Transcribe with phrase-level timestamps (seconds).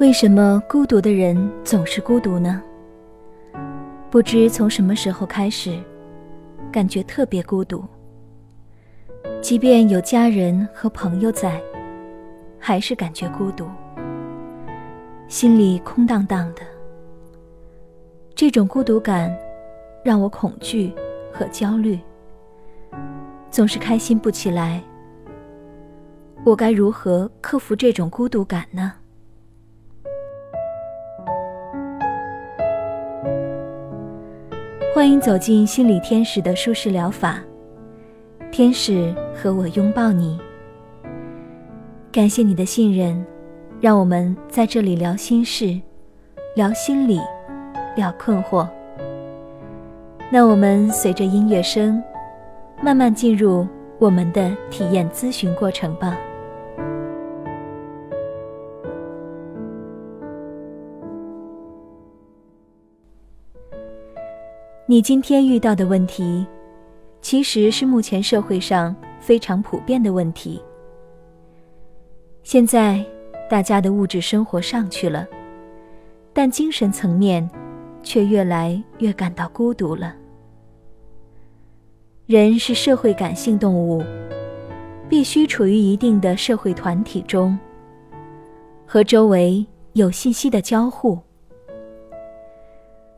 [0.00, 2.62] 为什么孤独的人总是孤独呢？
[4.10, 5.78] 不知从什么时候开始，
[6.72, 7.84] 感觉特别孤独。
[9.42, 11.60] 即便有家人和朋友在，
[12.58, 13.66] 还是感觉孤独，
[15.28, 16.62] 心里空荡荡的。
[18.34, 19.30] 这种孤独感
[20.02, 20.90] 让我恐惧
[21.30, 22.00] 和焦虑，
[23.50, 24.82] 总是开心不起来。
[26.42, 28.94] 我该如何克服这种孤独感呢？
[35.00, 37.42] 欢迎走进心理天使的舒适疗法，
[38.52, 40.38] 天使和我拥抱你。
[42.12, 43.24] 感谢你的信任，
[43.80, 45.80] 让我们在这里聊心事，
[46.54, 47.18] 聊心理，
[47.96, 48.68] 聊困惑。
[50.30, 51.98] 那我们随着音乐声，
[52.82, 53.66] 慢慢进入
[53.98, 56.14] 我们的体验咨询过程吧。
[64.90, 66.44] 你今天遇到的问题，
[67.22, 70.60] 其实是目前社会上非常普遍的问题。
[72.42, 73.00] 现在
[73.48, 75.24] 大家的物质生活上去了，
[76.32, 77.48] 但精神层面
[78.02, 80.12] 却越来越感到孤独了。
[82.26, 84.02] 人是社会感性动物，
[85.08, 87.56] 必须处于一定的社会团体中，
[88.84, 91.16] 和周围有信息的交互。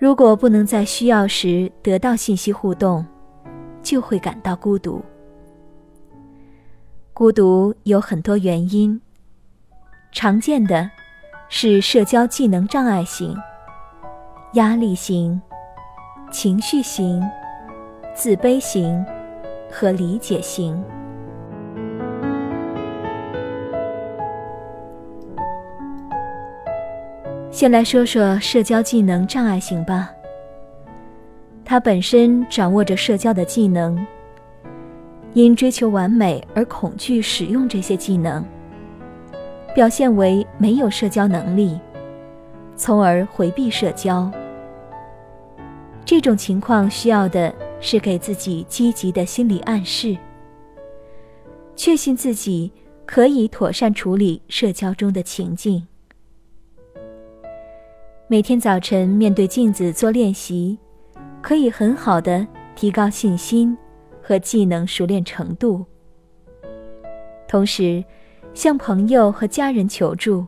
[0.00, 3.04] 如果不能在需要时得到信息互动，
[3.82, 5.04] 就会感到孤独。
[7.12, 8.98] 孤独有很多原因，
[10.10, 10.90] 常见的
[11.50, 13.36] 是社交技能障碍型、
[14.54, 15.38] 压力型、
[16.32, 17.22] 情绪型、
[18.14, 19.04] 自卑型
[19.70, 20.82] 和理解型。
[27.60, 30.10] 先来说说社交技能障碍型吧。
[31.62, 34.02] 他本身掌握着社交的技能，
[35.34, 38.42] 因追求完美而恐惧使用这些技能，
[39.74, 41.78] 表现为没有社交能力，
[42.76, 44.32] 从而回避社交。
[46.02, 50.16] 这种情况需要的是给自己积极的心理暗示，
[51.76, 52.72] 确信自己
[53.04, 55.86] 可以妥善处理社交中的情境。
[58.32, 60.78] 每天早晨面对镜子做练习，
[61.42, 62.46] 可以很好的
[62.76, 63.76] 提高信心
[64.22, 65.84] 和技能熟练程度。
[67.48, 68.04] 同时，
[68.54, 70.46] 向朋友和家人求助，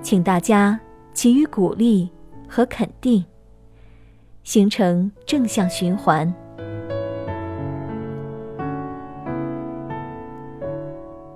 [0.00, 0.78] 请大家
[1.12, 2.08] 给予鼓励
[2.46, 3.24] 和肯定，
[4.44, 6.32] 形成正向循环。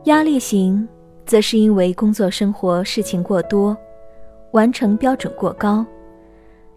[0.05, 0.89] 压力型，
[1.27, 3.77] 则是因为工作生活事情过多。
[4.53, 5.85] 完成标准过高，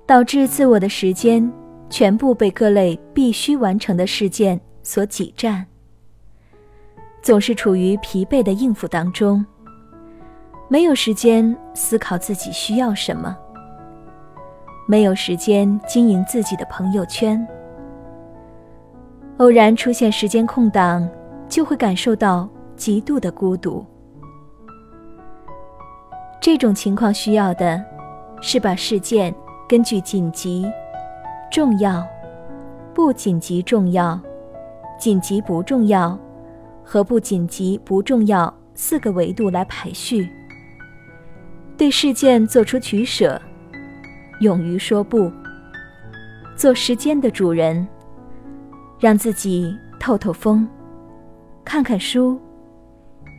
[0.05, 1.51] 导致自我的时间
[1.89, 5.65] 全部被各类必须完成的事件所挤占，
[7.21, 9.45] 总是处于疲惫的应付当中，
[10.67, 13.35] 没有时间思考自己需要什么，
[14.87, 17.45] 没有时间经营自己的朋友圈，
[19.37, 21.07] 偶然出现时间空档，
[21.47, 23.85] 就会感受到极度的孤独。
[26.43, 27.81] 这种情况需要的，
[28.41, 29.33] 是把事件
[29.65, 30.69] 根据紧急、
[31.49, 32.05] 重要、
[32.93, 34.19] 不紧急、重要、
[34.99, 36.19] 紧急不重要
[36.83, 40.27] 和不紧急不重要四个维度来排序，
[41.77, 43.41] 对事件做出取舍，
[44.41, 45.31] 勇于说不，
[46.57, 47.87] 做时间的主人，
[48.99, 50.67] 让自己透透风，
[51.63, 52.37] 看看书，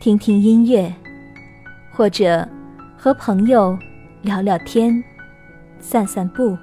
[0.01, 0.91] 听听音乐，
[1.93, 2.49] 或者。
[3.05, 3.77] 和朋友
[4.23, 4.91] 聊聊天，
[5.77, 6.57] 散散步。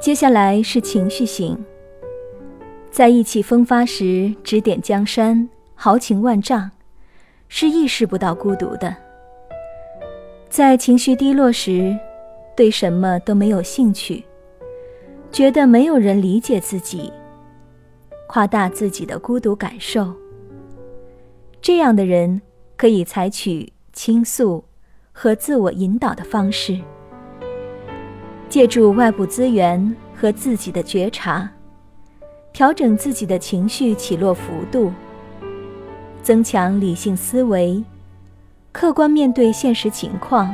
[0.00, 1.62] 接下来是情绪型，
[2.90, 6.70] 在意气风发时指点江山，豪情万丈，
[7.48, 9.11] 是意识不到孤独的。
[10.52, 11.98] 在情绪低落时，
[12.54, 14.22] 对什么都没有兴趣，
[15.30, 17.10] 觉得没有人理解自己，
[18.28, 20.12] 夸大自己的孤独感受。
[21.62, 22.42] 这样的人
[22.76, 24.62] 可以采取倾诉
[25.10, 26.78] 和自我引导的方式，
[28.50, 31.50] 借助外部资源和自己的觉察，
[32.52, 34.92] 调整自己的情绪起落幅度，
[36.22, 37.82] 增强理性思维。
[38.72, 40.52] 客观面对现实情况，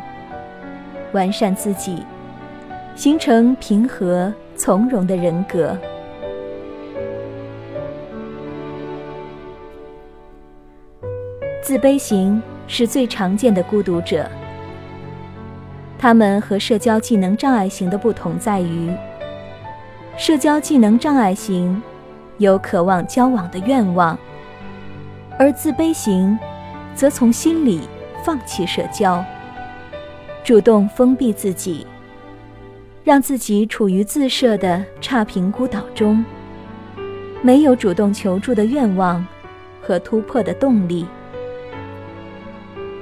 [1.12, 2.02] 完善自己，
[2.96, 5.78] 形成平和从容的人格。
[11.62, 14.28] 自卑型是最常见的孤独者。
[15.96, 18.90] 他们和社交技能障碍型的不同在于，
[20.16, 21.80] 社交技能障碍型
[22.38, 24.18] 有渴望交往的愿望，
[25.38, 26.36] 而自卑型
[26.96, 27.82] 则从心里
[28.24, 29.24] 放弃社交，
[30.44, 31.86] 主动封闭自己，
[33.04, 36.24] 让自己处于自设的差评孤岛中，
[37.42, 39.26] 没有主动求助的愿望
[39.80, 41.06] 和突破的动力。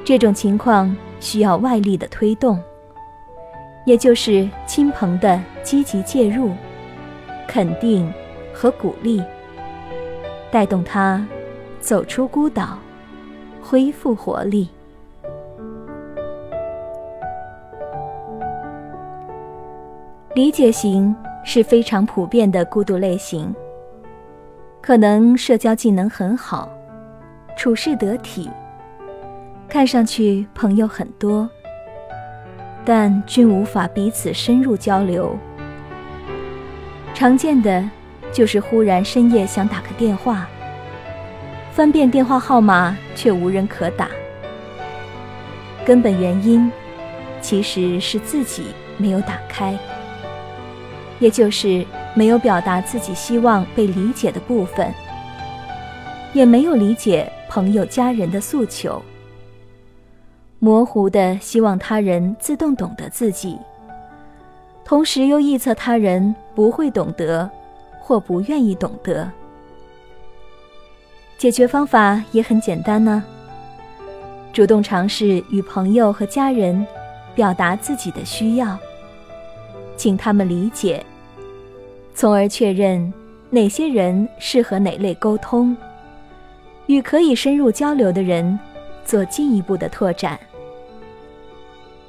[0.04, 2.62] 这种情况需要外力的推动。
[3.84, 6.50] 也就是亲朋的积极介入、
[7.46, 8.12] 肯定
[8.52, 9.22] 和鼓励，
[10.50, 11.24] 带动他
[11.78, 12.80] 走出孤岛，
[13.62, 14.68] 恢复活力。
[20.36, 21.16] 理解型
[21.46, 23.54] 是非常普遍的孤独类型，
[24.82, 26.68] 可能社交技能很好，
[27.56, 28.50] 处事得体，
[29.66, 31.48] 看上去朋友很多。
[32.84, 35.34] 但均无法彼此深入交流。
[37.14, 37.82] 常见的
[38.30, 40.46] 就是忽然深夜想打个电话，
[41.72, 44.10] 翻遍电话号码却无人可打。
[45.82, 46.70] 根本原因
[47.40, 48.66] 其实是自己
[48.98, 49.74] 没有打开，
[51.18, 51.84] 也就是
[52.14, 54.92] 没有表达自己希望被理解的部分，
[56.32, 59.02] 也没有理解朋友家人的诉求。
[60.58, 63.58] 模糊的希望他人自动懂得自己，
[64.84, 67.48] 同时又臆测他人不会懂得，
[68.00, 69.30] 或不愿意懂得。
[71.38, 73.22] 解决方法也很简单呢，
[74.52, 76.86] 主动尝试与朋友和家人
[77.34, 78.78] 表达自己的需要，
[79.96, 81.04] 请他们理解，
[82.14, 83.12] 从而确认
[83.50, 85.76] 哪些人适合哪类沟通，
[86.86, 88.58] 与可以深入交流的人
[89.04, 90.38] 做进一步的拓展。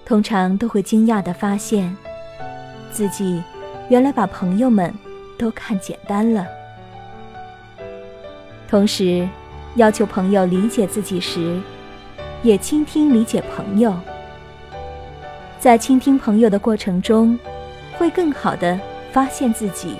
[0.05, 1.95] 通常都会惊讶地发现，
[2.91, 3.41] 自己
[3.89, 4.93] 原来把朋友们
[5.37, 6.47] 都看简单了。
[8.67, 9.27] 同时，
[9.75, 11.59] 要求朋友理解自己时，
[12.43, 13.93] 也倾听理解朋友。
[15.59, 17.37] 在倾听朋友的过程中，
[17.97, 18.79] 会更好的
[19.11, 19.95] 发现自己，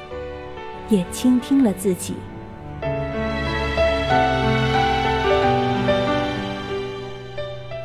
[0.90, 2.16] 也倾听了自己。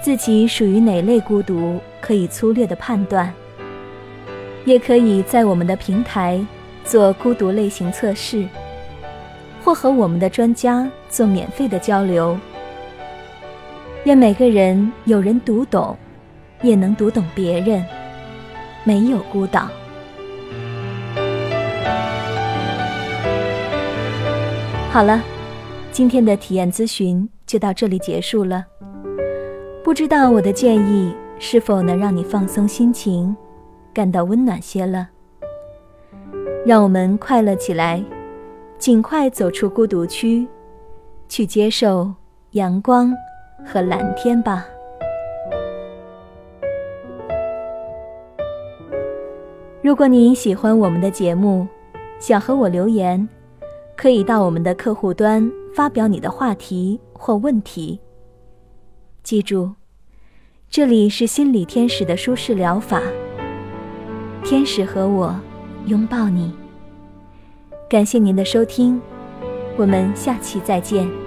[0.02, 1.80] 自己属于哪类孤独？
[2.00, 3.32] 可以粗略的判断，
[4.64, 6.44] 也可以在我们的平台
[6.84, 8.44] 做孤独类型测试，
[9.64, 12.36] 或和我们的专家做免费的交流。
[14.04, 15.96] 愿每个人有人读懂，
[16.60, 17.84] 也能读懂别人，
[18.82, 19.68] 没有孤岛。
[24.92, 25.22] 好了，
[25.90, 28.66] 今天的体验咨询就到这里结束了。
[29.82, 31.14] 不知道我的建议。
[31.44, 33.36] 是否能让你放松心情，
[33.92, 35.08] 感到温暖些了？
[36.64, 38.00] 让我们快乐起来，
[38.78, 40.46] 尽快走出孤独区，
[41.28, 42.14] 去接受
[42.52, 43.12] 阳光
[43.66, 44.64] 和蓝天吧。
[49.82, 51.66] 如果你喜欢我们的节目，
[52.20, 53.28] 想和我留言，
[54.02, 58.00] 可以到我们的客户端发表你的话题或问题。
[59.22, 59.70] 记住。
[60.68, 63.00] 这里是心理天使的舒适疗法，
[64.42, 65.38] 天使和我
[65.86, 66.52] 拥抱你。
[67.88, 69.00] 感谢您的收听，
[69.76, 71.21] 我们下期再见。